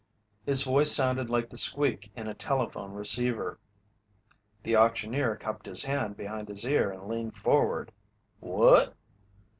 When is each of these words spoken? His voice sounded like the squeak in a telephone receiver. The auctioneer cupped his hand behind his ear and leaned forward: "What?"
His 0.47 0.63
voice 0.63 0.91
sounded 0.91 1.29
like 1.29 1.51
the 1.51 1.57
squeak 1.57 2.11
in 2.15 2.27
a 2.27 2.33
telephone 2.33 2.91
receiver. 2.93 3.59
The 4.63 4.75
auctioneer 4.75 5.35
cupped 5.35 5.67
his 5.67 5.83
hand 5.83 6.17
behind 6.17 6.47
his 6.49 6.65
ear 6.65 6.89
and 6.91 7.07
leaned 7.07 7.35
forward: 7.37 7.91
"What?" 8.39 8.95